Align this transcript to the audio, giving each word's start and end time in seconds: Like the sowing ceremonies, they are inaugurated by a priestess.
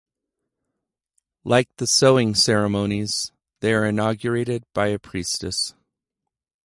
Like 1.43 1.75
the 1.77 1.85
sowing 1.85 2.33
ceremonies, 2.33 3.31
they 3.59 3.71
are 3.71 3.85
inaugurated 3.85 4.63
by 4.73 4.87
a 4.87 4.97
priestess. 4.97 5.75